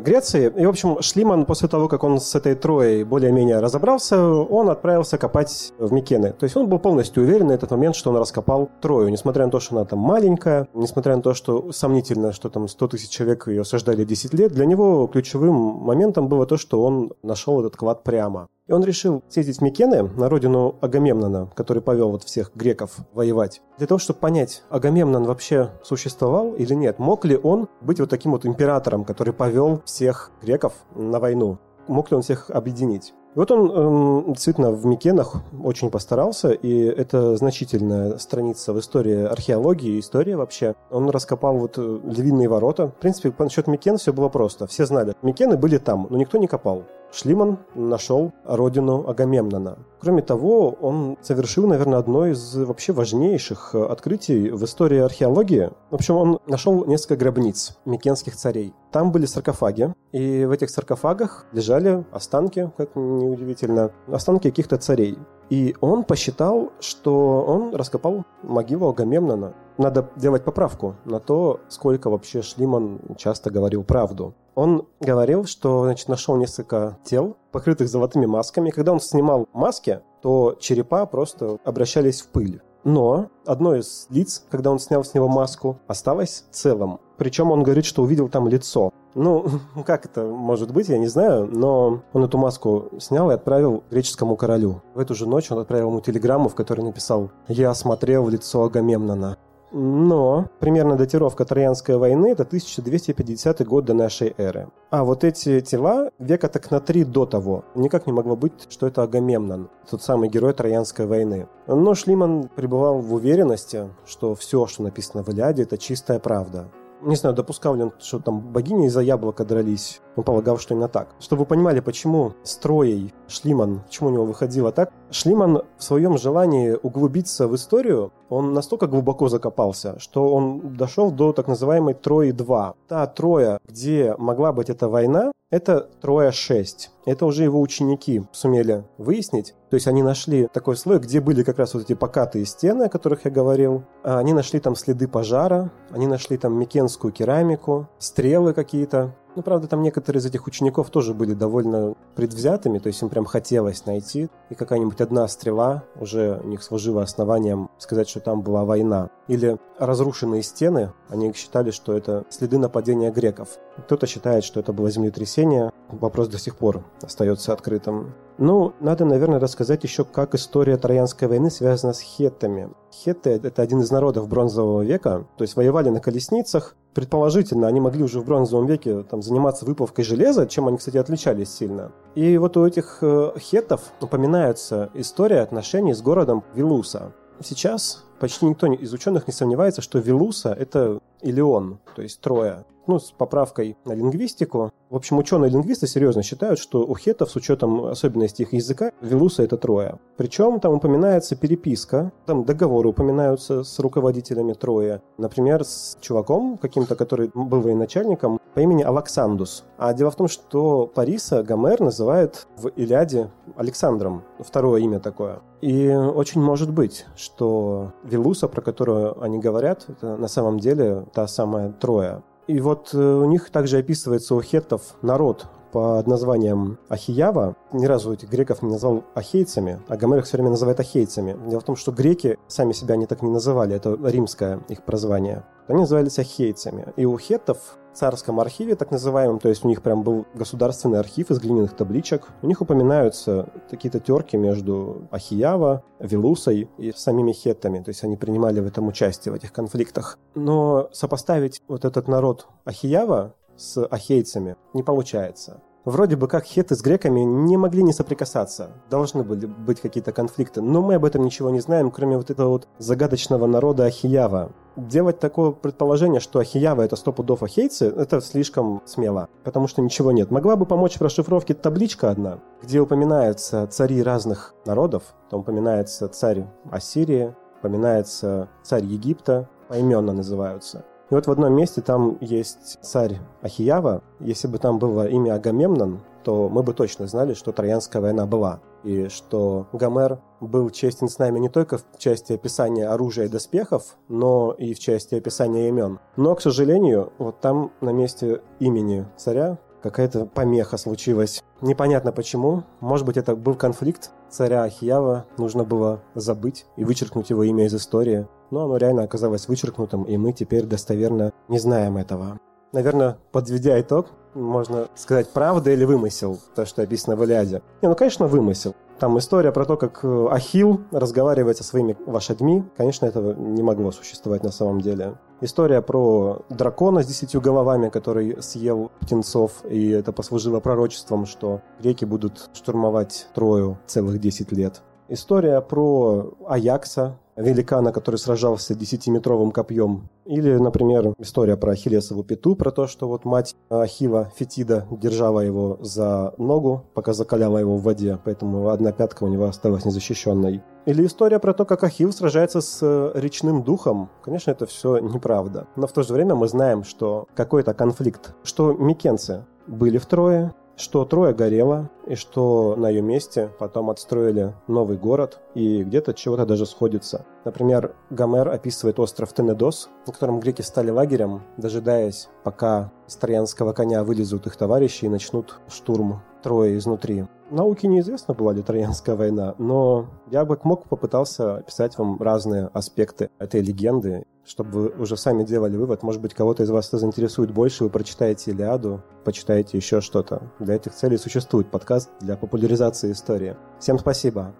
[0.00, 0.52] Греции.
[0.56, 3.04] И, в общем, Шлиман после того, как он с этой троей
[3.38, 6.32] более-менее разобрался, он отправился копать в Микены.
[6.32, 9.52] То есть он был полностью уверен на этот момент, что он раскопал Трою, несмотря на
[9.52, 13.46] то, что она там маленькая, несмотря на то, что сомнительно, что там 100 тысяч человек
[13.46, 18.02] ее осаждали 10 лет, для него ключевым моментом было то, что он нашел этот клад
[18.02, 18.48] прямо.
[18.66, 23.62] И он решил съездить в Микены, на родину Агамемнона, который повел вот всех греков воевать,
[23.78, 26.98] для того, чтобы понять, Агамемнон вообще существовал или нет.
[26.98, 31.58] Мог ли он быть вот таким вот императором, который повел всех греков на войну?
[31.88, 33.14] мог ли он всех объединить.
[33.38, 39.26] И вот он эм, действительно в Микенах очень постарался, и это значительная страница в истории
[39.26, 40.74] археологии, истории вообще.
[40.90, 42.88] Он раскопал вот э, львиные ворота.
[42.88, 44.66] В принципе, по насчет Микен все было просто.
[44.66, 46.82] Все знали, Микены были там, но никто не копал.
[47.10, 49.78] Шлиман нашел родину Агамемнона.
[50.00, 55.70] Кроме того, он совершил, наверное, одно из вообще важнейших э, открытий в истории археологии.
[55.90, 58.72] В общем, он нашел несколько гробниц микенских царей.
[58.92, 65.18] Там были саркофаги, и в этих саркофагах лежали останки, как неудивительно, останки каких-то царей.
[65.50, 69.54] И он посчитал, что он раскопал могилу Агамемнона.
[69.78, 74.34] Надо делать поправку на то, сколько вообще Шлиман часто говорил правду.
[74.58, 78.70] Он говорил, что значит, нашел несколько тел, покрытых золотыми масками.
[78.70, 82.60] Когда он снимал маски, то черепа просто обращались в пыль.
[82.82, 86.98] Но одно из лиц, когда он снял с него маску, осталось целым.
[87.18, 88.92] Причем он говорит, что увидел там лицо.
[89.14, 89.46] Ну,
[89.86, 94.34] как это может быть, я не знаю, но он эту маску снял и отправил греческому
[94.34, 94.82] королю.
[94.92, 99.38] В эту же ночь он отправил ему телеграмму, в которой написал «Я осмотрел лицо Агамемнона».
[99.72, 104.68] Но примерно датировка Троянской войны– это 1250 год до нашей эры.
[104.90, 107.64] А вот эти тела века так на три до того.
[107.74, 111.48] Никак не могло быть, что это Агамемнон, тот самый герой Троянской войны.
[111.66, 116.68] Но Шлиман пребывал в уверенности, что все, что написано в Илиаде, это чистая правда.
[117.00, 120.00] Не знаю, допускал ли он, что там богини из-за яблока дрались.
[120.16, 121.14] Он полагал, что именно так.
[121.20, 124.90] Чтобы вы понимали, почему строей Шлиман, почему у него выходило так.
[125.10, 131.32] Шлиман в своем желании углубиться в историю, он настолько глубоко закопался, что он дошел до
[131.32, 132.74] так называемой Трои-2.
[132.88, 136.90] Та Троя, где могла быть эта война, это Троя-6.
[137.06, 139.54] Это уже его ученики сумели выяснить.
[139.70, 142.88] То есть они нашли такой слой, где были как раз вот эти покатые стены, о
[142.90, 143.84] которых я говорил.
[144.04, 149.14] А они нашли там следы пожара, они нашли там микенскую керамику, стрелы какие-то.
[149.38, 153.24] Ну, правда, там некоторые из этих учеников тоже были довольно предвзятыми, то есть им прям
[153.24, 154.30] хотелось найти.
[154.50, 159.10] И какая-нибудь одна стрела уже у них служила основанием сказать, что там была война.
[159.28, 163.60] Или разрушенные стены, они считали, что это следы нападения греков.
[163.76, 165.72] Кто-то считает, что это было землетрясение.
[165.88, 168.14] Вопрос до сих пор остается открытым.
[168.38, 172.70] Ну, надо, наверное, рассказать еще, как история Троянской войны связана с хеттами.
[172.92, 178.04] Хетты– это один из народов бронзового века, то есть воевали на колесницах, предположительно, они могли
[178.04, 181.90] уже в бронзовом веке там, заниматься выплавкой железа, чем они, кстати, отличались сильно.
[182.14, 187.12] И вот у этих э, хеттов упоминается история отношений с городом Вилуса.
[187.42, 192.64] Сейчас почти никто из ученых не сомневается, что Вилуса– это Илион, то есть Троя.
[192.88, 194.72] ну, с поправкой на лингвистику.
[194.90, 199.58] В общем, ученые-лингвисты серьезно считают, что у хетов, с учетом особенностей их языка, Велуса— это
[199.58, 199.98] Троя.
[200.16, 205.02] Причем там упоминается переписка, там договоры упоминаются с руководителями Троя.
[205.18, 209.64] Например, с чуваком каким-то, который был военачальником по имени Александус.
[209.76, 214.22] А дело в том, что Париса Гомер называет в Илиаде Александром.
[214.38, 215.40] Второе имя такое.
[215.60, 221.26] И очень может быть, что Велуса, про которую они говорят, это на самом деле та
[221.26, 222.22] самая Троя.
[222.46, 227.56] И вот э, у них также описывается у хеттов народ под названием Ахиява.
[227.72, 231.36] Ни разу этих греков не назвал ахейцами, а Гомер их все время называет ахейцами.
[231.48, 235.44] Дело в том, что греки сами себя не так не называли, это римское их прозвание.
[235.66, 236.86] Они назывались ахейцами.
[236.96, 241.30] И у хеттов царском архиве, так называемом, то есть у них прям был государственный архив
[241.30, 247.88] из глиняных табличек, у них упоминаются какие-то терки между Ахиява, Велусой и самими хеттами, то
[247.90, 250.18] есть они принимали в этом участие, в этих конфликтах.
[250.34, 255.60] Но сопоставить вот этот народ Ахиява с ахейцами не получается.
[255.84, 258.72] Вроде бы как хеты с греками не могли не соприкасаться.
[258.90, 262.50] Должны были быть какие-то конфликты, но мы об этом ничего не знаем, кроме вот этого
[262.50, 264.52] вот загадочного народа Ахиява.
[264.78, 270.12] Делать такое предположение, что Ахиява это сто пудов ахейцы, это слишком смело, потому что ничего
[270.12, 270.30] нет.
[270.30, 275.02] Могла бы помочь в расшифровке табличка одна, где упоминаются цари разных народов.
[275.30, 280.84] Там упоминается царь Ассирии, упоминается царь Египта, поименно называются.
[281.10, 284.02] И вот в одном месте там есть царь Ахиява.
[284.20, 288.60] Если бы там было имя Агамемнон, то мы бы точно знали, что Троянская война была.
[288.84, 293.96] И что Гомер был честен с нами не только в части описания оружия и доспехов,
[294.08, 295.98] но и в части описания имен.
[296.16, 301.42] Но, к сожалению, вот там на месте имени царя какая-то помеха случилась.
[301.60, 302.64] Непонятно почему.
[302.80, 305.26] Может быть, это был конфликт царя Ахиява.
[305.38, 308.26] Нужно было забыть и вычеркнуть его имя из истории.
[308.50, 312.38] Но оно реально оказалось вычеркнутым, и мы теперь достоверно не знаем этого.
[312.72, 317.62] Наверное, подведя итог, можно сказать, правда или вымысел, то, что описано в Илиаде.
[317.82, 318.74] Не, ну, конечно, вымысел.
[318.98, 322.64] Там история про то, как э, Ахил разговаривает со своими лошадьми.
[322.76, 325.14] Конечно, этого не могло существовать на самом деле.
[325.40, 332.04] История про дракона с десятью головами, который съел птенцов, и это послужило пророчеством, что реки
[332.04, 334.82] будут штурмовать Трою целых 10 лет.
[335.08, 340.08] История про Аякса, великана, который сражался десятиметровым копьем.
[340.26, 345.78] Или, например, история про Ахиллесову пету, про то, что вот мать Ахива Фетида держала его
[345.80, 350.62] за ногу, пока закаляла его в воде, поэтому одна пятка у него осталась незащищенной.
[350.86, 354.08] Или история про то, как Ахилл сражается с э, речным духом.
[354.22, 355.66] Конечно, это все неправда.
[355.76, 361.04] Но в то же время мы знаем, что какой-то конфликт, что микенцы были втрое, что
[361.04, 366.66] Троя горела, и что на ее месте потом отстроили новый город, и где-то чего-то даже
[366.66, 367.26] сходится.
[367.44, 374.04] Например, Гомер описывает остров Тенедос, на котором греки стали лагерем, дожидаясь, пока из троянского коня
[374.04, 377.26] вылезут их товарищи и начнут штурм Трои изнутри.
[377.50, 383.30] Науке неизвестно, была ли Троянская война, но я бы мог попытался описать вам разные аспекты
[383.38, 386.02] этой легенды, чтобы вы уже сами делали вывод.
[386.02, 390.42] Может быть, кого-то из вас это заинтересует больше, вы прочитаете Илиаду, почитаете еще что-то.
[390.58, 393.56] Для этих целей существует подкаст для популяризации истории.
[393.78, 394.54] Всем спасибо.